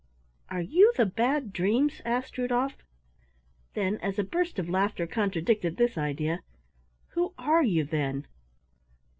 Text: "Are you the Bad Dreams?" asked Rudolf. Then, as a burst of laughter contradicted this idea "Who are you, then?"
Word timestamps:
"Are 0.49 0.61
you 0.63 0.91
the 0.97 1.05
Bad 1.05 1.53
Dreams?" 1.53 2.01
asked 2.03 2.35
Rudolf. 2.39 2.73
Then, 3.75 3.97
as 3.99 4.17
a 4.17 4.23
burst 4.23 4.57
of 4.57 4.67
laughter 4.67 5.05
contradicted 5.05 5.77
this 5.77 5.95
idea 5.95 6.39
"Who 7.09 7.35
are 7.37 7.61
you, 7.61 7.83
then?" 7.83 8.25